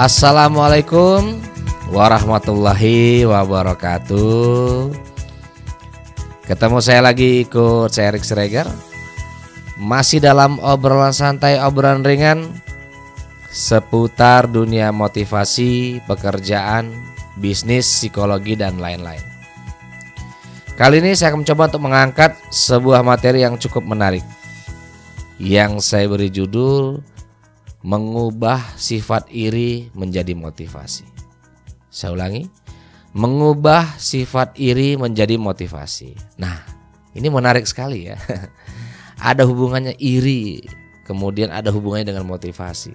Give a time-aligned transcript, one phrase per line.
[0.00, 1.44] Assalamualaikum
[1.92, 4.88] warahmatullahi wabarakatuh.
[6.48, 8.64] Ketemu saya lagi ikut Erik Sreger.
[9.76, 12.48] Masih dalam obrolan santai, obrolan ringan
[13.52, 16.96] seputar dunia motivasi, pekerjaan,
[17.36, 19.20] bisnis, psikologi dan lain-lain.
[20.80, 24.24] Kali ini saya akan mencoba untuk mengangkat sebuah materi yang cukup menarik
[25.36, 27.04] yang saya beri judul
[27.80, 31.08] mengubah sifat iri menjadi motivasi.
[31.88, 32.46] Saya ulangi,
[33.16, 36.14] mengubah sifat iri menjadi motivasi.
[36.36, 36.60] Nah,
[37.16, 38.20] ini menarik sekali ya.
[39.30, 40.64] ada hubungannya iri,
[41.08, 42.92] kemudian ada hubungannya dengan motivasi.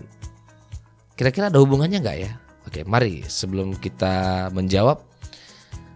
[1.18, 2.32] Kira-kira ada hubungannya nggak ya?
[2.66, 5.02] Oke, mari sebelum kita menjawab,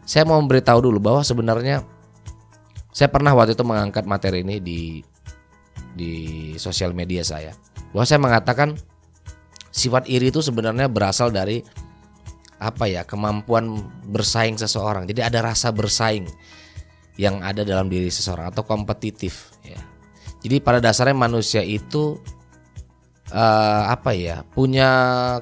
[0.05, 1.85] saya mau memberitahu dulu bahwa sebenarnya
[2.89, 4.79] saya pernah waktu itu mengangkat materi ini di
[5.93, 6.13] di
[6.57, 7.53] sosial media saya
[7.93, 8.77] bahwa saya mengatakan
[9.69, 11.61] sifat iri itu sebenarnya berasal dari
[12.59, 13.79] apa ya kemampuan
[14.11, 15.07] bersaing seseorang.
[15.07, 16.27] Jadi ada rasa bersaing
[17.15, 19.79] yang ada dalam diri seseorang atau kompetitif ya.
[20.39, 22.19] Jadi pada dasarnya manusia itu
[23.31, 24.89] uh, apa ya punya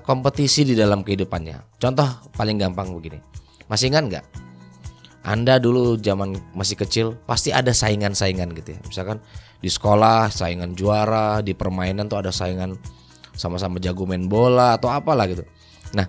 [0.05, 1.77] kompetisi di dalam kehidupannya.
[1.77, 2.05] Contoh
[2.37, 3.21] paling gampang begini.
[3.69, 4.25] Masih ingat nggak
[5.27, 9.19] anda dulu zaman masih kecil pasti ada saingan-saingan gitu ya misalkan
[9.57, 12.77] di sekolah saingan juara, di permainan tuh ada saingan
[13.33, 15.45] sama-sama jago main bola atau apalah gitu.
[15.93, 16.05] Nah,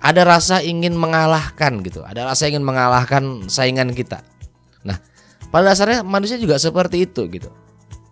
[0.00, 4.24] ada rasa ingin mengalahkan gitu, ada rasa ingin mengalahkan saingan kita.
[4.84, 5.00] Nah,
[5.48, 7.52] pada dasarnya manusia juga seperti itu gitu.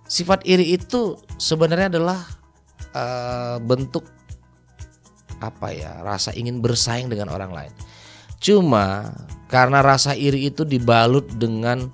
[0.08, 2.20] Sifat iri itu sebenarnya adalah
[2.92, 4.04] uh, bentuk
[5.40, 7.72] apa ya, rasa ingin bersaing dengan orang lain.
[8.42, 9.14] Cuma
[9.46, 11.86] karena rasa iri itu dibalut dengan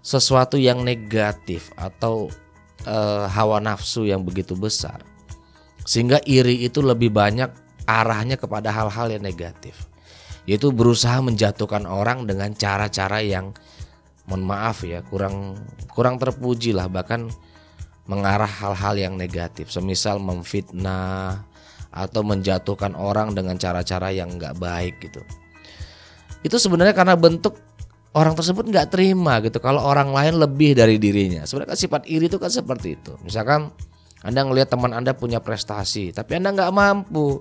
[0.00, 2.32] sesuatu yang negatif atau
[2.88, 2.96] e,
[3.28, 5.04] hawa nafsu yang begitu besar.
[5.84, 7.52] Sehingga iri itu lebih banyak
[7.84, 9.84] arahnya kepada hal-hal yang negatif.
[10.48, 13.52] Yaitu berusaha menjatuhkan orang dengan cara-cara yang
[14.24, 15.58] mohon maaf ya kurang
[15.90, 17.28] kurang terpuji lah bahkan
[18.08, 19.68] mengarah hal-hal yang negatif.
[19.68, 21.44] Semisal memfitnah
[21.92, 25.20] atau menjatuhkan orang dengan cara-cara yang nggak baik gitu
[26.42, 27.58] itu sebenarnya karena bentuk
[28.12, 31.48] orang tersebut nggak terima gitu kalau orang lain lebih dari dirinya.
[31.48, 33.16] Sebenarnya kan sifat iri itu kan seperti itu.
[33.24, 33.72] Misalkan
[34.22, 37.40] Anda ngelihat teman Anda punya prestasi, tapi Anda nggak mampu.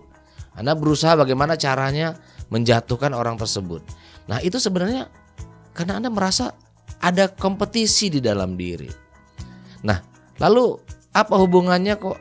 [0.55, 2.19] Anda berusaha bagaimana caranya
[2.51, 3.83] menjatuhkan orang tersebut.
[4.27, 5.07] Nah itu sebenarnya
[5.71, 6.51] karena Anda merasa
[6.99, 8.91] ada kompetisi di dalam diri.
[9.83, 9.99] Nah
[10.39, 10.79] lalu
[11.11, 12.17] apa hubungannya kok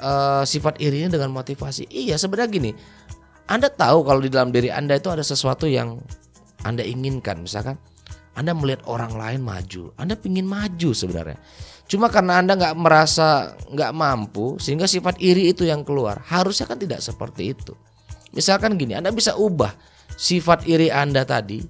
[0.00, 1.88] uh, sifat iri ini dengan motivasi?
[1.88, 2.70] Iya sebenarnya gini,
[3.46, 5.98] Anda tahu kalau di dalam diri Anda itu ada sesuatu yang
[6.62, 7.42] anda inginkan.
[7.42, 7.76] Misalkan
[8.32, 9.92] Anda melihat orang lain maju.
[9.98, 11.38] Anda ingin maju sebenarnya.
[11.90, 16.22] Cuma karena Anda nggak merasa nggak mampu sehingga sifat iri itu yang keluar.
[16.24, 17.76] Harusnya kan tidak seperti itu.
[18.32, 19.76] Misalkan gini Anda bisa ubah
[20.16, 21.60] sifat iri Anda tadi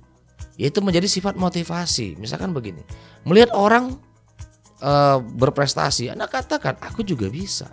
[0.61, 2.15] yaitu menjadi sifat motivasi.
[2.21, 2.87] Misalkan begini
[3.27, 3.99] melihat orang
[4.79, 7.67] e, berprestasi Anda katakan aku juga bisa.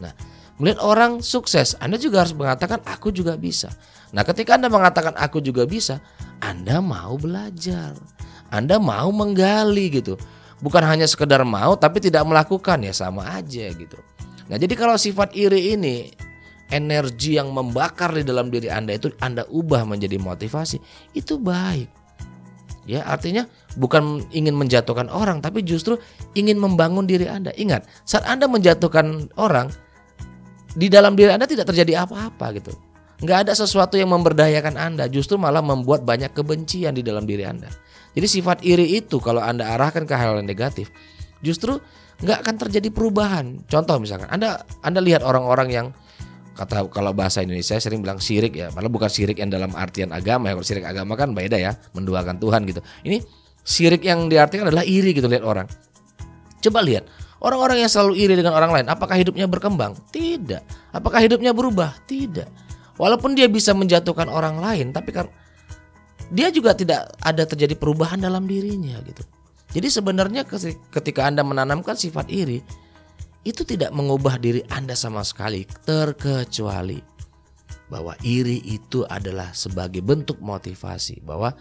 [0.00, 0.16] Nah
[0.62, 3.74] melihat orang sukses Anda juga harus mengatakan aku juga bisa
[4.12, 5.98] Nah, ketika Anda mengatakan aku juga bisa,
[6.44, 7.96] Anda mau belajar.
[8.52, 10.20] Anda mau menggali gitu.
[10.60, 13.98] Bukan hanya sekedar mau tapi tidak melakukan ya sama aja gitu.
[14.52, 16.12] Nah, jadi kalau sifat iri ini
[16.68, 20.76] energi yang membakar di dalam diri Anda itu Anda ubah menjadi motivasi,
[21.16, 21.88] itu baik.
[22.84, 25.96] Ya, artinya bukan ingin menjatuhkan orang tapi justru
[26.36, 27.50] ingin membangun diri Anda.
[27.56, 29.72] Ingat, saat Anda menjatuhkan orang
[30.72, 32.72] di dalam diri Anda tidak terjadi apa-apa gitu
[33.22, 37.70] nggak ada sesuatu yang memberdayakan Anda, justru malah membuat banyak kebencian di dalam diri Anda.
[38.12, 40.90] Jadi sifat iri itu kalau Anda arahkan ke hal yang negatif,
[41.40, 41.78] justru
[42.20, 43.62] nggak akan terjadi perubahan.
[43.70, 45.86] Contoh misalkan Anda Anda lihat orang-orang yang
[46.52, 50.50] kata kalau bahasa Indonesia sering bilang sirik ya, padahal bukan sirik yang dalam artian agama
[50.50, 50.58] ya.
[50.58, 52.82] Kalau sirik agama kan beda ya, menduakan Tuhan gitu.
[53.06, 53.22] Ini
[53.62, 55.70] sirik yang diartikan adalah iri gitu lihat orang.
[56.58, 57.06] Coba lihat
[57.42, 59.98] Orang-orang yang selalu iri dengan orang lain, apakah hidupnya berkembang?
[60.14, 60.94] Tidak.
[60.94, 61.98] Apakah hidupnya berubah?
[62.06, 62.46] Tidak.
[62.94, 65.26] Walaupun dia bisa menjatuhkan orang lain, tapi kan
[66.30, 69.26] dia juga tidak ada terjadi perubahan dalam dirinya gitu.
[69.74, 70.46] Jadi sebenarnya
[70.94, 72.62] ketika Anda menanamkan sifat iri,
[73.42, 77.02] itu tidak mengubah diri Anda sama sekali terkecuali
[77.92, 81.52] bahwa iri itu adalah sebagai bentuk motivasi bahwa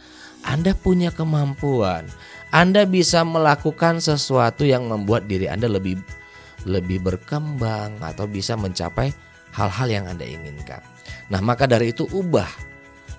[0.48, 2.08] Anda punya kemampuan,
[2.56, 6.00] Anda bisa melakukan sesuatu yang membuat diri Anda lebih
[6.64, 9.12] lebih berkembang atau bisa mencapai
[9.52, 10.80] hal-hal yang Anda inginkan.
[11.28, 12.48] Nah, maka dari itu ubah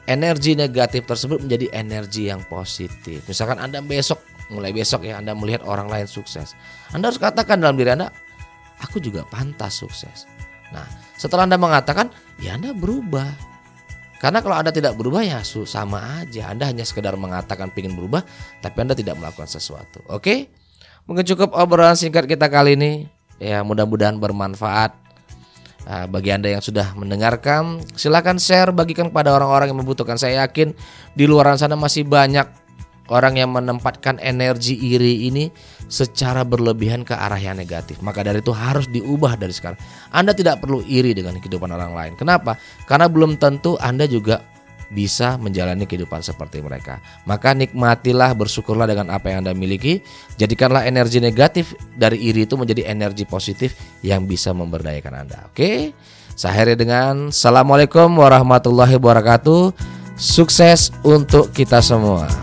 [0.08, 3.22] energi negatif tersebut menjadi energi yang positif.
[3.28, 6.56] Misalkan Anda besok, mulai besok ya Anda melihat orang lain sukses.
[6.96, 8.08] Anda harus katakan dalam diri Anda,
[8.80, 10.24] aku juga pantas sukses.
[10.72, 12.08] Nah, setelah Anda mengatakan,
[12.40, 13.28] ya Anda berubah.
[14.19, 16.50] Karena kalau Anda tidak berubah ya sama aja.
[16.50, 18.22] Anda hanya sekedar mengatakan ingin berubah,
[18.62, 20.00] tapi Anda tidak melakukan sesuatu.
[20.08, 20.48] Oke?
[21.10, 23.10] Mungkin cukup obrolan singkat kita kali ini.
[23.42, 24.94] Ya, mudah-mudahan bermanfaat.
[25.82, 30.14] Nah, bagi Anda yang sudah mendengarkan, silakan share, bagikan kepada orang-orang yang membutuhkan.
[30.14, 30.78] Saya yakin
[31.19, 32.46] di luar sana masih banyak
[33.12, 35.52] orang yang menempatkan energi iri ini
[35.86, 38.00] secara berlebihan ke arah yang negatif.
[38.00, 39.76] Maka dari itu harus diubah dari sekarang.
[40.08, 42.12] Anda tidak perlu iri dengan kehidupan orang lain.
[42.16, 42.56] Kenapa?
[42.88, 44.40] Karena belum tentu Anda juga
[44.92, 47.00] bisa menjalani kehidupan seperti mereka.
[47.24, 50.04] Maka nikmatilah, bersyukurlah dengan apa yang Anda miliki.
[50.36, 53.72] Jadikanlah energi negatif dari iri itu menjadi energi positif
[54.04, 55.48] yang bisa memberdayakan Anda.
[55.48, 55.96] Oke?
[56.32, 59.72] Saya dengan Assalamualaikum warahmatullahi wabarakatuh.
[60.16, 62.41] Sukses untuk kita semua.